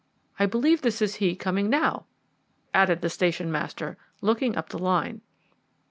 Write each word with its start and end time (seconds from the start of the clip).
I 0.39 0.47
believe 0.47 0.81
this 0.81 0.99
is 0.99 1.17
he 1.17 1.35
coming 1.35 1.69
now," 1.69 2.07
added 2.73 3.01
the 3.01 3.07
station 3.11 3.51
master, 3.51 3.99
looking 4.19 4.55
up 4.57 4.69
the 4.69 4.79
line. 4.79 5.21